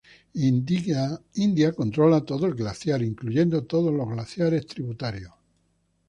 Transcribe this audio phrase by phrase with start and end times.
[1.33, 5.33] India controla todo el glaciar, incluyendo todos los glaciares tributarios.